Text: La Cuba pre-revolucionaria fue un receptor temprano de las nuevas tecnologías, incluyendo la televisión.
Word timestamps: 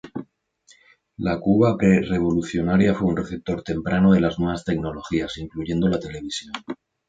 La 1.17 1.39
Cuba 1.39 1.77
pre-revolucionaria 1.77 2.95
fue 2.95 3.09
un 3.09 3.17
receptor 3.17 3.61
temprano 3.61 4.13
de 4.13 4.21
las 4.21 4.39
nuevas 4.39 4.65
tecnologías, 4.65 5.37
incluyendo 5.37 5.87
la 5.89 5.99
televisión. 5.99 6.53